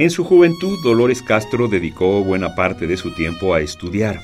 En 0.00 0.08
su 0.08 0.24
juventud, 0.24 0.78
Dolores 0.82 1.20
Castro 1.20 1.68
dedicó 1.68 2.24
buena 2.24 2.54
parte 2.54 2.86
de 2.86 2.96
su 2.96 3.10
tiempo 3.10 3.52
a 3.52 3.60
estudiar. 3.60 4.22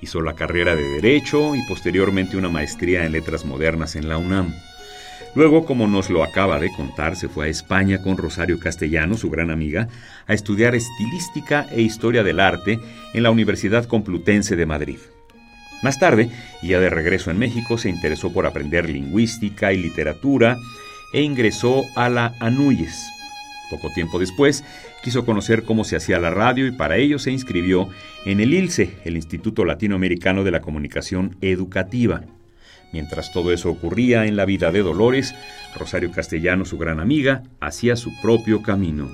Hizo 0.00 0.20
la 0.20 0.34
carrera 0.34 0.74
de 0.74 0.82
Derecho 0.82 1.54
y 1.54 1.60
posteriormente 1.68 2.36
una 2.36 2.48
maestría 2.48 3.06
en 3.06 3.12
Letras 3.12 3.44
Modernas 3.44 3.94
en 3.94 4.08
la 4.08 4.18
UNAM. 4.18 4.52
Luego, 5.36 5.64
como 5.64 5.86
nos 5.86 6.10
lo 6.10 6.24
acaba 6.24 6.58
de 6.58 6.72
contar, 6.72 7.14
se 7.14 7.28
fue 7.28 7.46
a 7.46 7.48
España 7.48 8.02
con 8.02 8.16
Rosario 8.16 8.58
Castellano, 8.58 9.16
su 9.16 9.30
gran 9.30 9.52
amiga, 9.52 9.86
a 10.26 10.34
estudiar 10.34 10.74
estilística 10.74 11.68
e 11.70 11.82
historia 11.82 12.24
del 12.24 12.40
arte 12.40 12.80
en 13.14 13.22
la 13.22 13.30
Universidad 13.30 13.84
Complutense 13.84 14.56
de 14.56 14.66
Madrid. 14.66 14.98
Más 15.84 16.00
tarde, 16.00 16.32
ya 16.64 16.80
de 16.80 16.90
regreso 16.90 17.30
en 17.30 17.38
México, 17.38 17.78
se 17.78 17.90
interesó 17.90 18.32
por 18.32 18.44
aprender 18.44 18.90
lingüística 18.90 19.72
y 19.72 19.76
literatura 19.76 20.56
e 21.12 21.22
ingresó 21.22 21.84
a 21.94 22.08
la 22.08 22.34
ANUYES. 22.40 23.15
Poco 23.70 23.90
tiempo 23.92 24.18
después, 24.18 24.64
quiso 25.02 25.24
conocer 25.24 25.64
cómo 25.64 25.84
se 25.84 25.96
hacía 25.96 26.18
la 26.18 26.30
radio 26.30 26.66
y 26.66 26.72
para 26.72 26.96
ello 26.96 27.18
se 27.18 27.32
inscribió 27.32 27.88
en 28.24 28.40
el 28.40 28.54
ILCE, 28.54 28.98
el 29.04 29.16
Instituto 29.16 29.64
Latinoamericano 29.64 30.44
de 30.44 30.52
la 30.52 30.60
Comunicación 30.60 31.36
Educativa. 31.40 32.22
Mientras 32.92 33.32
todo 33.32 33.52
eso 33.52 33.70
ocurría 33.70 34.26
en 34.26 34.36
la 34.36 34.44
vida 34.44 34.70
de 34.70 34.82
Dolores, 34.82 35.34
Rosario 35.76 36.12
Castellano, 36.12 36.64
su 36.64 36.78
gran 36.78 37.00
amiga, 37.00 37.42
hacía 37.60 37.96
su 37.96 38.10
propio 38.22 38.62
camino. 38.62 39.10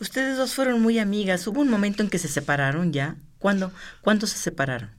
Ustedes 0.00 0.36
dos 0.36 0.54
fueron 0.54 0.80
muy 0.80 0.98
amigas. 0.98 1.46
¿Hubo 1.46 1.60
un 1.60 1.68
momento 1.68 2.02
en 2.02 2.08
que 2.08 2.18
se 2.18 2.28
separaron 2.28 2.92
ya? 2.92 3.16
¿Cuándo, 3.38 3.72
¿Cuándo 4.00 4.26
se 4.26 4.38
separaron? 4.38 4.90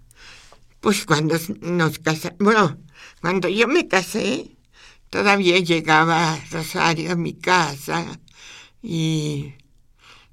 Pues 0.81 1.05
cuando 1.05 1.36
nos 1.62 2.00
casamos. 2.00 2.38
Bueno, 2.39 2.77
cuando 3.22 3.50
yo 3.50 3.67
me 3.67 3.88
casé, 3.88 4.58
Todavía 5.10 5.58
llegaba 5.60 6.39
Rosario 6.51 7.12
a 7.12 7.16
mi 7.16 7.34
casa 7.34 8.20
y 8.82 9.54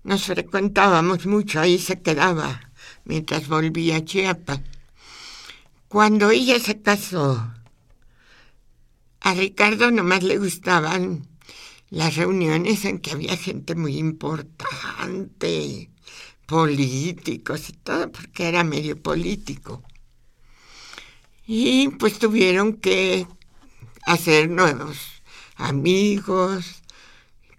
nos 0.04 0.24
frecuentábamos 0.24 1.26
mucho, 1.26 1.60
ahí 1.60 1.78
se 1.78 2.00
quedaba 2.02 2.70
mientras 3.04 3.48
volvía 3.48 3.96
a 3.96 4.04
Chiapas. 4.04 4.60
Cuando 5.88 6.30
ella 6.30 6.60
se 6.60 6.82
casó, 6.82 7.52
a 9.20 9.34
Ricardo 9.34 9.90
nomás 9.90 10.22
le 10.22 10.38
gustaban 10.38 11.26
las 11.90 12.16
reuniones 12.16 12.84
en 12.84 12.98
que 12.98 13.12
había 13.12 13.36
gente 13.36 13.74
muy 13.74 13.96
importante, 13.96 15.90
políticos 16.46 17.70
y 17.70 17.72
todo, 17.72 18.12
porque 18.12 18.48
era 18.48 18.62
medio 18.62 19.00
político. 19.00 19.82
Y 21.46 21.88
pues 21.88 22.18
tuvieron 22.18 22.74
que 22.74 23.26
hacer 24.06 24.48
nuevos 24.48 24.96
amigos, 25.56 26.82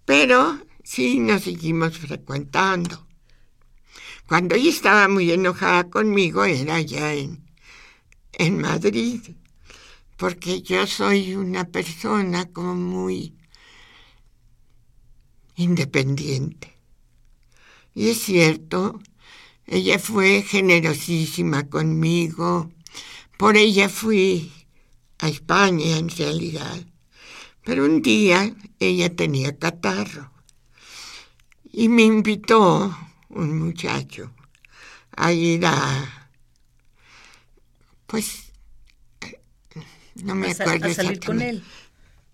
pero 0.06 0.60
sí 0.84 1.20
nos 1.20 1.44
seguimos 1.44 1.98
frecuentando. 2.00 3.06
Cuando 4.28 4.56
ella 4.56 4.70
estaba 4.70 5.08
muy 5.08 5.32
enojada 5.32 5.90
conmigo 5.90 6.44
era 6.46 6.82
ya 6.82 7.14
en, 7.14 7.46
en 8.34 8.60
Madrid, 8.60 9.22
porque 10.18 10.62
yo 10.64 10.88
soy 10.88 11.36
una 11.36 11.66
persona 11.66 12.46
como 12.52 12.74
muy 12.76 13.36
independiente. 15.56 16.74
Y 17.94 18.10
es 18.10 18.20
cierto, 18.22 19.00
Ella 19.68 20.00
fue 20.00 20.44
generosísima 20.44 21.68
conmigo. 21.70 22.72
Por 23.38 23.58
ella 23.58 23.90
fui 23.90 24.52
a 25.20 25.28
España 25.28 25.98
en 25.98 26.10
realidad. 26.10 26.78
Pero 27.64 27.86
un 27.86 28.02
día 28.02 28.54
ella 28.80 29.14
tenía 29.16 29.58
catarro 29.58 30.32
y 31.72 31.90
me 31.90 32.04
invitó 32.04 32.98
un 33.30 33.60
muchacho 33.60 34.32
a 35.16 35.34
ir 35.34 35.66
a, 35.66 36.30
pues, 38.06 38.52
no 40.24 40.36
me 40.36 40.52
acuerdo. 40.52 40.88
a 40.88 40.94
salir 40.94 41.20
con 41.20 41.42
él. 41.42 41.64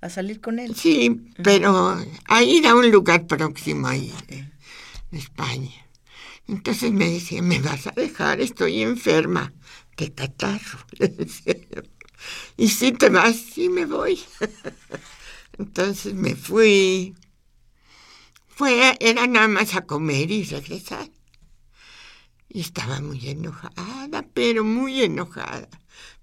A 0.02 0.10
salir 0.10 0.42
con 0.42 0.60
él. 0.60 0.76
Sí, 0.76 1.32
pero 1.42 1.98
a 2.26 2.44
ir 2.44 2.68
a 2.68 2.76
un 2.76 2.92
lugar 2.92 3.26
próximo 3.26 3.88
ahí, 3.88 4.14
de, 4.28 4.50
España. 5.18 5.72
Entonces 6.48 6.92
me 6.92 7.10
decía, 7.10 7.42
¿me 7.42 7.60
vas 7.60 7.88
a 7.88 7.92
dejar? 7.92 8.42
Estoy 8.42 8.82
enferma 8.82 9.54
de 9.98 10.14
catarro. 10.14 10.80
y 12.58 12.70
si 12.70 12.92
te 12.92 13.10
vas, 13.10 13.36
sí 13.36 13.70
me 13.70 13.86
voy. 13.86 14.20
Entonces 15.58 16.14
me 16.14 16.36
fui. 16.36 17.16
Fue, 18.48 18.96
era 19.00 19.28
nada 19.28 19.48
más 19.48 19.76
a 19.76 19.86
comer 19.86 20.30
y 20.32 20.44
regresar. 20.44 21.10
Y 22.50 22.62
estaba 22.62 23.02
muy 23.02 23.28
enojada, 23.30 24.26
pero 24.34 24.64
muy 24.64 25.02
enojada. 25.02 25.68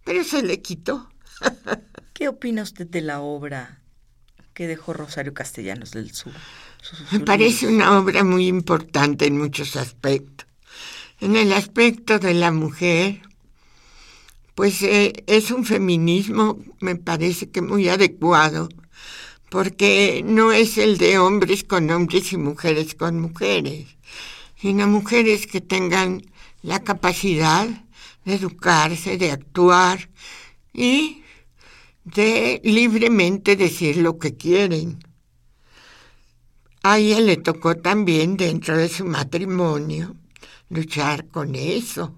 Pero 0.04 0.22
se 0.22 0.42
le 0.42 0.62
quitó. 0.62 1.10
¿Qué 2.12 2.28
opina 2.28 2.62
usted 2.62 2.86
de 2.86 3.00
la 3.00 3.20
obra 3.20 3.80
que 4.54 4.66
dejó 4.66 4.92
Rosario 4.92 5.34
Castellanos 5.34 5.90
del 5.92 6.12
Sur? 6.12 6.32
Me 7.10 7.20
parece 7.20 7.66
una 7.66 7.98
obra 7.98 8.24
muy 8.24 8.46
importante 8.46 9.26
en 9.26 9.38
muchos 9.38 9.76
aspectos. 9.76 10.46
En 11.20 11.36
el 11.36 11.52
aspecto 11.52 12.18
de 12.18 12.34
la 12.34 12.50
mujer, 12.50 13.22
pues 14.54 14.82
eh, 14.82 15.12
es 15.26 15.50
un 15.50 15.64
feminismo, 15.64 16.58
me 16.80 16.96
parece 16.96 17.50
que 17.50 17.62
muy 17.62 17.88
adecuado, 17.88 18.68
porque 19.50 20.22
no 20.24 20.52
es 20.52 20.78
el 20.78 20.98
de 20.98 21.18
hombres 21.18 21.64
con 21.64 21.90
hombres 21.90 22.32
y 22.32 22.36
mujeres 22.36 22.94
con 22.94 23.20
mujeres, 23.20 23.86
sino 24.56 24.86
mujeres 24.86 25.46
que 25.46 25.60
tengan 25.60 26.22
la 26.62 26.80
capacidad 26.80 27.66
de 28.24 28.34
educarse, 28.34 29.16
de 29.16 29.30
actuar 29.30 30.10
y 30.72 31.22
de 32.04 32.60
libremente 32.64 33.56
decir 33.56 33.96
lo 33.96 34.18
que 34.18 34.36
quieren. 34.36 34.98
A 36.82 36.98
ella 36.98 37.20
le 37.20 37.36
tocó 37.36 37.76
también 37.76 38.36
dentro 38.36 38.76
de 38.76 38.88
su 38.88 39.04
matrimonio 39.04 40.16
luchar 40.70 41.26
con 41.26 41.54
eso. 41.54 42.16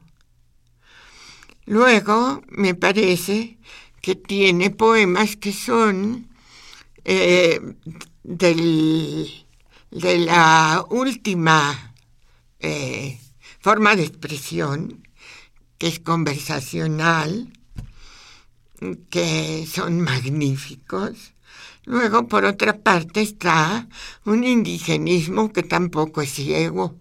Luego 1.66 2.42
me 2.48 2.74
parece 2.74 3.58
que 4.00 4.16
tiene 4.16 4.70
poemas 4.70 5.36
que 5.36 5.52
son 5.52 6.28
eh, 7.04 7.60
del, 8.24 9.46
de 9.90 10.18
la 10.18 10.84
última 10.90 11.94
eh, 12.58 13.18
forma 13.60 13.94
de 13.94 14.04
expresión, 14.04 15.06
que 15.78 15.86
es 15.86 16.00
conversacional, 16.00 17.52
que 19.10 19.66
son 19.72 20.00
magníficos. 20.00 21.32
Luego, 21.84 22.26
por 22.26 22.44
otra 22.44 22.78
parte, 22.78 23.20
está 23.20 23.88
un 24.24 24.44
indigenismo 24.44 25.52
que 25.52 25.62
tampoco 25.62 26.22
es 26.22 26.32
ciego. 26.32 26.96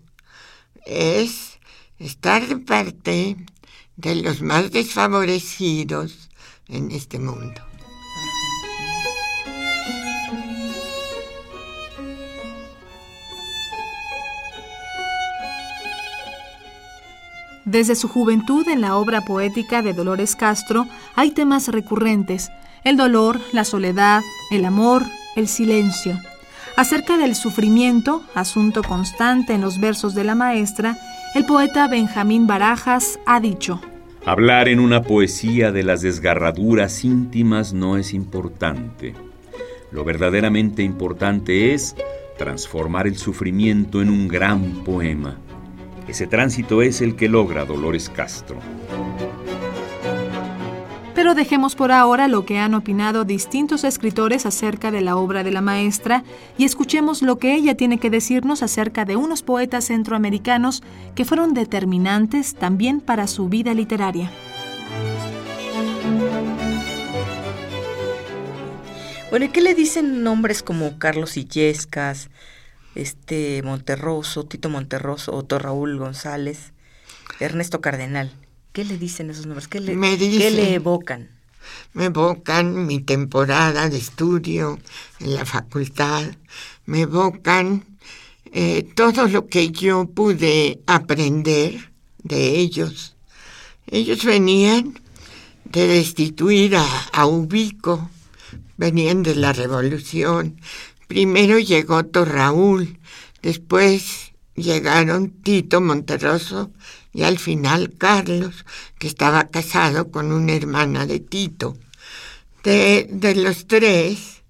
Es 0.85 1.59
estar 1.97 2.47
de 2.47 2.57
parte 2.57 3.37
de 3.95 4.15
los 4.15 4.41
más 4.41 4.71
desfavorecidos 4.71 6.29
en 6.67 6.91
este 6.91 7.19
mundo. 7.19 7.61
Desde 17.65 17.95
su 17.95 18.09
juventud 18.09 18.67
en 18.67 18.81
la 18.81 18.97
obra 18.97 19.21
poética 19.21 19.81
de 19.81 19.93
Dolores 19.93 20.35
Castro 20.35 20.87
hay 21.15 21.31
temas 21.31 21.69
recurrentes, 21.69 22.51
el 22.83 22.97
dolor, 22.97 23.39
la 23.53 23.63
soledad, 23.63 24.21
el 24.49 24.65
amor, 24.65 25.05
el 25.37 25.47
silencio. 25.47 26.19
Acerca 26.75 27.17
del 27.17 27.33
sufrimiento, 27.33 28.23
asunto 28.33 28.83
constante 28.83 29.53
en 29.53 29.61
los 29.61 29.79
versos 29.79 30.15
de 30.15 30.23
la 30.25 30.35
maestra, 30.35 30.97
el 31.35 31.45
poeta 31.45 31.87
Benjamín 31.87 32.47
Barajas 32.47 33.19
ha 33.25 33.39
dicho, 33.39 33.81
Hablar 34.25 34.67
en 34.67 34.79
una 34.79 35.01
poesía 35.01 35.71
de 35.71 35.83
las 35.83 36.01
desgarraduras 36.01 37.03
íntimas 37.03 37.73
no 37.73 37.97
es 37.97 38.13
importante. 38.13 39.13
Lo 39.91 40.03
verdaderamente 40.03 40.83
importante 40.83 41.73
es 41.73 41.95
transformar 42.37 43.07
el 43.07 43.17
sufrimiento 43.17 44.01
en 44.01 44.09
un 44.09 44.27
gran 44.27 44.83
poema 44.83 45.37
ese 46.11 46.27
tránsito 46.27 46.81
es 46.81 46.99
el 46.99 47.15
que 47.15 47.29
logra 47.29 47.63
Dolores 47.63 48.09
Castro. 48.09 48.59
Pero 51.21 51.35
dejemos 51.35 51.75
por 51.75 51.91
ahora 51.91 52.27
lo 52.27 52.45
que 52.45 52.57
han 52.57 52.73
opinado 52.73 53.25
distintos 53.25 53.83
escritores 53.83 54.47
acerca 54.47 54.89
de 54.89 55.01
la 55.01 55.15
obra 55.17 55.43
de 55.43 55.51
la 55.51 55.61
maestra 55.61 56.23
y 56.57 56.65
escuchemos 56.65 57.21
lo 57.21 57.37
que 57.37 57.53
ella 57.53 57.77
tiene 57.77 57.99
que 57.99 58.09
decirnos 58.09 58.63
acerca 58.63 59.05
de 59.05 59.17
unos 59.17 59.43
poetas 59.43 59.85
centroamericanos 59.85 60.81
que 61.13 61.23
fueron 61.23 61.53
determinantes 61.53 62.55
también 62.55 63.01
para 63.01 63.27
su 63.27 63.49
vida 63.49 63.75
literaria. 63.75 64.31
Bueno, 69.29 69.45
¿y 69.45 69.49
qué 69.49 69.61
le 69.61 69.75
dicen 69.75 70.23
nombres 70.23 70.63
como 70.63 70.97
Carlos 70.97 71.37
Illescas, 71.37 72.31
este 72.95 73.61
Monterroso, 73.61 74.45
Tito 74.47 74.69
Monterroso, 74.69 75.35
Otto 75.35 75.59
Raúl 75.59 75.99
González, 75.99 76.73
Ernesto 77.39 77.79
Cardenal. 77.79 78.31
¿Qué 78.71 78.85
le 78.85 78.97
dicen 78.97 79.29
esos 79.29 79.45
nombres? 79.45 79.67
¿Qué 79.67 79.79
le, 79.79 79.99
¿qué 80.17 80.51
le 80.51 80.73
evocan? 80.73 81.29
Me 81.93 82.05
evocan 82.05 82.87
mi 82.87 82.99
temporada 82.99 83.89
de 83.89 83.97
estudio 83.97 84.79
en 85.19 85.35
la 85.35 85.45
facultad, 85.45 86.23
me 86.85 87.01
evocan 87.01 87.85
eh, 88.51 88.83
todo 88.95 89.27
lo 89.27 89.47
que 89.47 89.71
yo 89.71 90.05
pude 90.05 90.79
aprender 90.87 91.91
de 92.23 92.57
ellos. 92.59 93.15
Ellos 93.87 94.25
venían 94.25 94.99
de 95.65 95.87
destituir 95.87 96.75
a, 96.77 96.85
a 97.13 97.25
Ubico, 97.25 98.09
venían 98.77 99.21
de 99.23 99.35
la 99.35 99.53
revolución, 99.53 100.57
Primero 101.11 101.59
llegó 101.59 102.05
Torraúl, 102.05 102.97
después 103.41 104.31
llegaron 104.55 105.29
Tito 105.29 105.81
Monterroso 105.81 106.71
y 107.13 107.23
al 107.23 107.39
final 107.39 107.95
Carlos, 107.97 108.65
que 108.97 109.07
estaba 109.07 109.47
casado 109.47 110.11
con 110.11 110.31
una 110.31 110.53
hermana 110.53 111.05
de 111.05 111.19
Tito. 111.19 111.77
De, 112.63 113.07
de 113.09 113.35
los 113.35 113.67
tres 113.67 114.43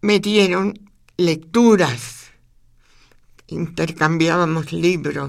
me 0.00 0.20
dieron 0.20 0.78
lecturas, 1.16 2.30
intercambiábamos 3.48 4.72
libros, 4.72 5.28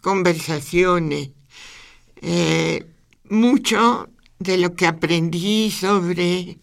conversaciones, 0.00 1.30
eh, 2.20 2.86
mucho 3.24 4.08
de 4.38 4.58
lo 4.58 4.74
que 4.74 4.86
aprendí 4.86 5.70
sobre 5.70 6.58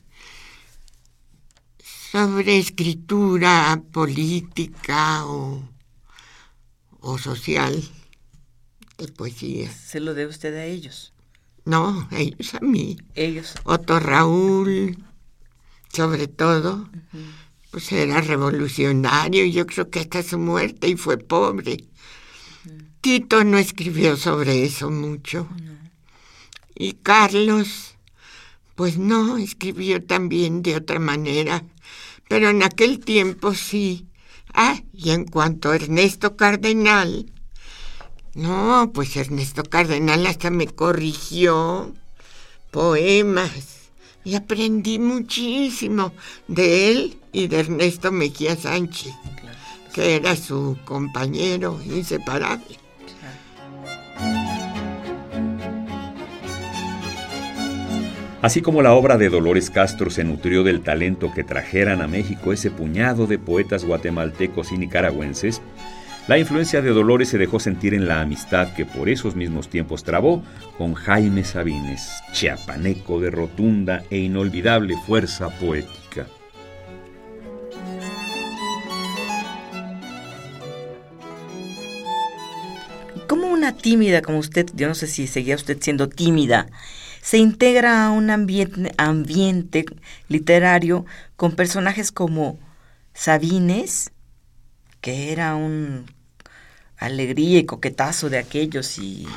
sobre 2.11 2.57
escritura 2.57 3.81
política 3.91 5.25
o, 5.25 5.61
o 6.99 7.17
social 7.17 7.83
de 8.97 9.07
poesía. 9.09 9.71
¿Se 9.71 9.99
lo 9.99 10.13
debe 10.13 10.31
usted 10.31 10.55
a 10.55 10.65
ellos? 10.65 11.13
No, 11.65 12.07
ellos 12.11 12.53
a 12.53 12.59
mí. 12.59 12.97
Ellos. 13.15 13.55
Otto 13.63 13.99
Raúl, 13.99 14.97
sobre 15.93 16.27
todo, 16.27 16.89
pues 17.71 17.91
era 17.91 18.21
revolucionario, 18.21 19.45
yo 19.45 19.65
creo 19.67 19.89
que 19.89 19.99
hasta 19.99 20.23
su 20.23 20.37
muerte 20.37 20.87
y 20.87 20.95
fue 20.95 21.17
pobre. 21.17 21.83
Tito 23.01 23.43
no 23.43 23.57
escribió 23.57 24.17
sobre 24.17 24.63
eso 24.63 24.89
mucho. 24.89 25.47
Y 26.75 26.93
Carlos, 26.93 27.95
pues 28.75 28.97
no, 28.97 29.37
escribió 29.37 30.03
también 30.03 30.61
de 30.61 30.75
otra 30.75 30.99
manera 30.99 31.63
pero 32.27 32.49
en 32.49 32.63
aquel 32.63 32.99
tiempo 32.99 33.53
sí. 33.53 34.05
Ah, 34.59 34.81
y 34.91 35.11
en 35.11 35.25
cuanto 35.25 35.69
a 35.69 35.75
Ernesto 35.75 36.35
Cardenal, 36.35 37.31
no, 38.33 38.89
pues 38.91 39.15
Ernesto 39.15 39.61
Cardenal 39.61 40.25
hasta 40.25 40.49
me 40.49 40.65
corrigió 40.65 41.93
poemas 42.71 43.91
y 44.23 44.33
aprendí 44.33 44.97
muchísimo 44.97 46.11
de 46.47 46.89
él 46.89 47.19
y 47.31 47.47
de 47.49 47.59
Ernesto 47.59 48.11
Mejía 48.11 48.55
Sánchez. 48.55 49.13
que 49.93 50.15
era 50.15 50.35
su 50.35 50.75
compañero 50.85 51.79
inseparable. 51.85 52.79
Así 58.47 58.61
como 58.61 58.81
la 58.81 58.93
obra 58.93 59.17
de 59.17 59.27
Dolores 59.27 59.69
Castro 59.69 60.09
se 60.09 60.23
nutrió 60.23 60.63
del 60.63 60.79
talento 60.79 61.33
que 61.33 61.43
trajeran 61.43 62.01
a 62.01 62.07
México 62.07 62.53
ese 62.53 62.71
puñado 62.71 63.27
de 63.27 63.37
poetas 63.37 63.83
guatemaltecos 63.83 64.71
y 64.71 64.77
nicaragüenses, 64.77 65.61
la 66.29 66.37
influencia 66.37 66.81
de 66.81 66.91
Dolores 66.91 67.27
se 67.27 67.37
dejó 67.37 67.59
sentir 67.59 67.93
en 67.93 68.07
la 68.07 68.21
amistad 68.21 68.73
que 68.73 68.85
por 68.85 69.09
esos 69.09 69.35
mismos 69.35 69.67
tiempos 69.67 70.05
trabó 70.05 70.45
con 70.77 70.93
Jaime 70.93 71.43
Sabines, 71.43 72.09
chiapaneco 72.31 73.19
de 73.19 73.31
rotunda 73.31 74.03
e 74.09 74.19
inolvidable 74.19 74.95
fuerza 75.05 75.49
poética. 75.49 76.27
¿Cómo 83.27 83.47
una 83.47 83.75
tímida 83.75 84.21
como 84.21 84.37
usted, 84.37 84.67
yo 84.73 84.87
no 84.87 84.95
sé 84.95 85.07
si 85.07 85.27
seguía 85.27 85.55
usted 85.55 85.77
siendo 85.81 86.07
tímida, 86.07 86.69
se 87.27 87.37
integra 87.39 88.05
a 88.05 88.11
un 88.11 88.29
ambiente, 88.29 88.93
ambiente 88.97 89.85
literario 90.29 91.05
con 91.35 91.57
personajes 91.57 92.13
como 92.13 92.57
Sabines, 93.13 94.11
que 95.01 95.33
era 95.33 95.55
un 95.55 96.05
alegría 96.95 97.59
y 97.59 97.65
coquetazo 97.65 98.29
de 98.29 98.37
aquellos 98.37 98.97
y... 98.97 99.27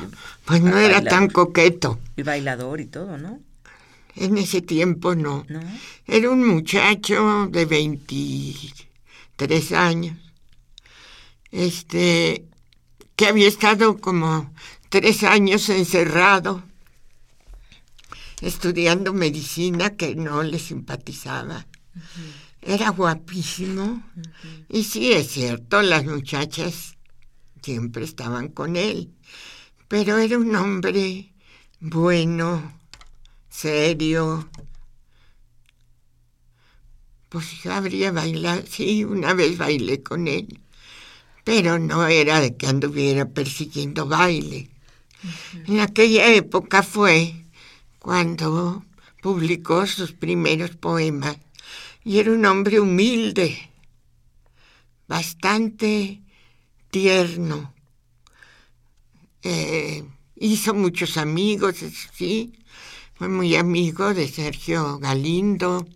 Pues 0.45 0.61
no 0.61 0.77
era 0.77 1.01
tan 1.01 1.27
coqueto. 1.27 1.99
Y 2.15 2.23
bailador 2.23 2.79
y 2.79 2.85
todo, 2.85 3.17
¿no? 3.17 3.41
En 4.15 4.37
ese 4.37 4.61
tiempo 4.61 5.13
no. 5.13 5.45
¿No? 5.49 5.59
Era 6.07 6.29
un 6.29 6.47
muchacho 6.47 7.49
de 7.51 7.65
23 7.65 9.71
años, 9.73 10.17
este, 11.51 12.45
que 13.17 13.27
había 13.27 13.49
estado 13.49 13.97
como 13.97 14.49
tres 14.89 15.25
años 15.25 15.67
encerrado 15.67 16.70
estudiando 18.41 19.13
medicina 19.13 19.91
que 19.91 20.15
no 20.15 20.43
le 20.43 20.59
simpatizaba. 20.59 21.67
Era 22.61 22.89
guapísimo. 22.89 24.03
Y 24.69 24.83
sí, 24.83 25.13
es 25.13 25.31
cierto, 25.31 25.81
las 25.81 26.05
muchachas 26.05 26.97
siempre 27.61 28.03
estaban 28.03 28.49
con 28.49 28.75
él. 28.75 29.11
Pero 29.87 30.17
era 30.17 30.37
un 30.37 30.55
hombre 30.55 31.33
bueno, 31.79 32.79
serio. 33.49 34.49
Pues 37.29 37.65
habría 37.65 38.11
bailado, 38.11 38.63
sí, 38.69 39.03
una 39.03 39.33
vez 39.33 39.57
bailé 39.57 40.03
con 40.03 40.27
él, 40.27 40.59
pero 41.43 41.79
no 41.79 42.05
era 42.05 42.41
de 42.41 42.57
que 42.57 42.67
anduviera 42.67 43.25
persiguiendo 43.29 44.05
baile. 44.05 44.69
En 45.65 45.79
aquella 45.79 46.33
época 46.33 46.83
fue 46.83 47.40
cuando 48.01 48.83
publicó 49.21 49.85
sus 49.85 50.11
primeros 50.11 50.71
poemas 50.71 51.37
y 52.03 52.17
era 52.17 52.31
un 52.31 52.45
hombre 52.45 52.79
humilde, 52.79 53.69
bastante 55.07 56.21
tierno. 56.89 57.73
Eh, 59.43 60.03
hizo 60.35 60.73
muchos 60.73 61.17
amigos, 61.17 61.75
sí. 62.13 62.53
Fue 63.13 63.29
muy 63.29 63.55
amigo 63.55 64.15
de 64.15 64.27
Sergio 64.27 64.97
Galindo, 64.97 65.87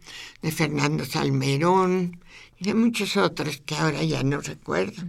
de 0.43 0.51
Fernando 0.51 1.05
Salmerón 1.05 2.21
y 2.59 2.65
de 2.65 2.75
muchos 2.75 3.17
otros 3.17 3.63
que 3.65 3.75
ahora 3.75 4.03
ya 4.03 4.21
no 4.21 4.41
recuerdo. 4.41 5.01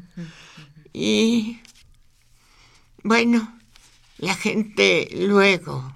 Y 0.95 1.61
bueno, 3.03 3.59
la 4.17 4.35
gente 4.35 5.11
luego 5.13 5.96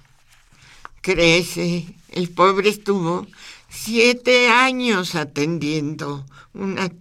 crece. 1.01 1.95
El 2.09 2.29
pobre 2.29 2.69
estuvo 2.69 3.27
siete 3.69 4.49
años 4.49 5.15
atendiendo 5.15 6.25
una... 6.53 6.91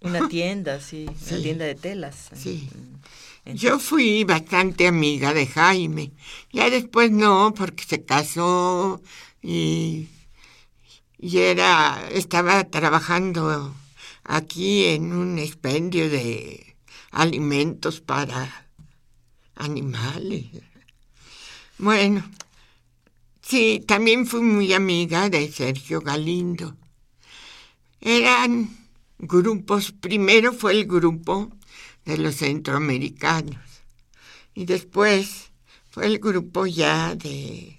Una 0.00 0.28
tienda, 0.28 0.80
sí, 0.80 1.06
una 1.30 1.42
tienda 1.42 1.64
de 1.64 1.76
telas. 1.76 2.30
Sí. 2.34 2.68
Yo 3.44 3.78
fui 3.78 4.24
bastante 4.24 4.86
amiga 4.88 5.32
de 5.32 5.46
Jaime. 5.46 6.12
Ya 6.52 6.70
después 6.70 7.10
no, 7.10 7.54
porque 7.56 7.84
se 7.84 8.04
casó 8.04 9.00
y, 9.40 10.08
y 11.18 11.38
era, 11.38 12.08
estaba 12.10 12.64
trabajando 12.64 13.74
aquí 14.24 14.86
en 14.86 15.12
un 15.12 15.38
expendio 15.38 16.08
de 16.10 16.76
alimentos 17.10 18.00
para 18.00 18.66
animales. 19.54 20.46
Bueno, 21.78 22.24
Sí, 23.52 23.84
también 23.86 24.26
fui 24.26 24.40
muy 24.40 24.72
amiga 24.72 25.28
de 25.28 25.46
Sergio 25.52 26.00
Galindo. 26.00 26.74
Eran 28.00 28.70
grupos, 29.18 29.92
primero 29.92 30.54
fue 30.54 30.72
el 30.72 30.86
grupo 30.86 31.50
de 32.06 32.16
los 32.16 32.36
centroamericanos 32.36 33.60
y 34.54 34.64
después 34.64 35.50
fue 35.90 36.06
el 36.06 36.18
grupo 36.18 36.64
ya 36.64 37.14
de, 37.14 37.78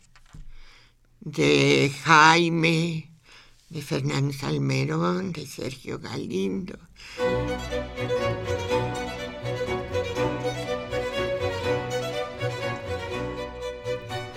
de 1.21 1.91
Jaime, 2.03 3.09
de 3.69 3.81
Fernando 3.81 4.31
Salmerón, 4.31 5.31
de 5.31 5.47
Sergio 5.47 5.97
Galindo. 5.97 6.77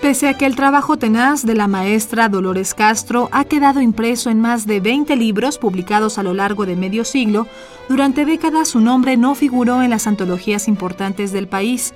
Pese 0.07 0.29
a 0.29 0.37
que 0.37 0.45
el 0.45 0.55
trabajo 0.55 0.95
tenaz 0.95 1.45
de 1.45 1.53
la 1.53 1.67
maestra 1.67 2.29
Dolores 2.29 2.73
Castro 2.73 3.27
ha 3.33 3.43
quedado 3.43 3.81
impreso 3.81 4.29
en 4.29 4.39
más 4.39 4.65
de 4.65 4.79
20 4.79 5.17
libros 5.17 5.57
publicados 5.57 6.17
a 6.17 6.23
lo 6.23 6.33
largo 6.33 6.65
de 6.65 6.77
medio 6.77 7.03
siglo, 7.03 7.45
durante 7.89 8.23
décadas 8.23 8.69
su 8.69 8.79
nombre 8.79 9.17
no 9.17 9.35
figuró 9.35 9.81
en 9.81 9.89
las 9.89 10.07
antologías 10.07 10.69
importantes 10.69 11.33
del 11.33 11.49
país. 11.49 11.93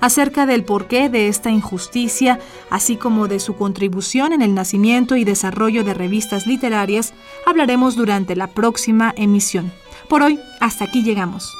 Acerca 0.00 0.46
del 0.46 0.64
porqué 0.64 1.10
de 1.10 1.28
esta 1.28 1.50
injusticia, 1.50 2.40
así 2.70 2.96
como 2.96 3.28
de 3.28 3.38
su 3.38 3.54
contribución 3.56 4.32
en 4.32 4.40
el 4.40 4.54
nacimiento 4.54 5.14
y 5.16 5.24
desarrollo 5.24 5.84
de 5.84 5.92
revistas 5.92 6.46
literarias, 6.46 7.12
hablaremos 7.44 7.94
durante 7.94 8.36
la 8.36 8.46
próxima 8.46 9.12
emisión. 9.18 9.70
Por 10.08 10.22
hoy, 10.22 10.40
hasta 10.60 10.86
aquí 10.86 11.02
llegamos. 11.02 11.52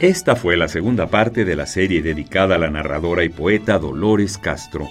Esta 0.00 0.36
fue 0.36 0.58
la 0.58 0.68
segunda 0.68 1.06
parte 1.06 1.46
de 1.46 1.56
la 1.56 1.64
serie 1.64 2.02
dedicada 2.02 2.56
a 2.56 2.58
la 2.58 2.68
narradora 2.68 3.24
y 3.24 3.30
poeta 3.30 3.78
Dolores 3.78 4.36
Castro. 4.36 4.86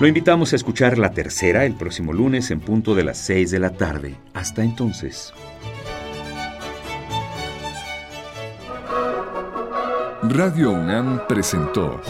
Lo 0.00 0.08
invitamos 0.08 0.52
a 0.52 0.56
escuchar 0.56 0.98
la 0.98 1.12
tercera 1.12 1.64
el 1.64 1.74
próximo 1.74 2.12
lunes 2.12 2.50
en 2.50 2.58
punto 2.58 2.96
de 2.96 3.04
las 3.04 3.18
6 3.18 3.52
de 3.52 3.60
la 3.60 3.70
tarde. 3.70 4.16
Hasta 4.34 4.64
entonces. 4.64 5.32
Radio 10.22 10.72
UNAM 10.72 11.28
presentó 11.28 12.00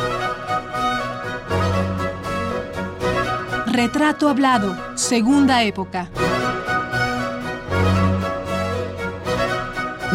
Retrato 3.66 4.30
Hablado, 4.30 4.96
Segunda 4.96 5.62
Época. 5.64 6.08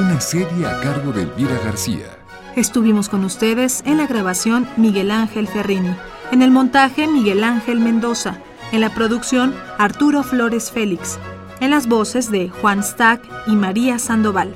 Una 0.01 0.19
serie 0.19 0.65
a 0.65 0.79
cargo 0.81 1.11
de 1.11 1.21
Elvira 1.21 1.59
García. 1.63 2.07
Estuvimos 2.55 3.07
con 3.07 3.23
ustedes 3.23 3.83
en 3.85 3.97
la 3.97 4.07
grabación 4.07 4.67
Miguel 4.75 5.11
Ángel 5.11 5.47
Ferrini, 5.47 5.95
en 6.31 6.41
el 6.41 6.49
montaje 6.49 7.07
Miguel 7.07 7.43
Ángel 7.43 7.79
Mendoza, 7.79 8.39
en 8.71 8.81
la 8.81 8.95
producción 8.95 9.53
Arturo 9.77 10.23
Flores 10.23 10.71
Félix, 10.71 11.19
en 11.59 11.69
las 11.69 11.87
voces 11.87 12.31
de 12.31 12.49
Juan 12.49 12.81
Stack 12.81 13.21
y 13.45 13.51
María 13.51 13.99
Sandoval. 13.99 14.55